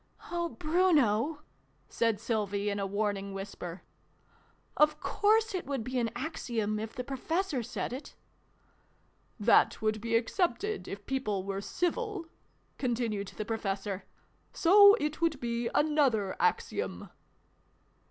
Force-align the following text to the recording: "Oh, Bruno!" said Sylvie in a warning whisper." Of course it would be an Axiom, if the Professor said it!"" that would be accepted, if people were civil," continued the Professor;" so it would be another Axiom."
"Oh, 0.31 0.49
Bruno!" 0.49 1.43
said 1.87 2.19
Sylvie 2.19 2.71
in 2.71 2.79
a 2.79 2.87
warning 2.87 3.33
whisper." 3.35 3.83
Of 4.77 4.99
course 4.99 5.53
it 5.53 5.67
would 5.67 5.83
be 5.83 5.99
an 5.99 6.09
Axiom, 6.15 6.79
if 6.79 6.95
the 6.95 7.03
Professor 7.03 7.61
said 7.61 7.93
it!"" 7.93 8.15
that 9.39 9.79
would 9.79 10.01
be 10.01 10.15
accepted, 10.15 10.87
if 10.87 11.05
people 11.05 11.43
were 11.43 11.61
civil," 11.61 12.25
continued 12.79 13.27
the 13.37 13.45
Professor;" 13.45 14.05
so 14.63 14.95
it 14.95 15.21
would 15.21 15.39
be 15.39 15.69
another 15.75 16.35
Axiom." 16.39 17.11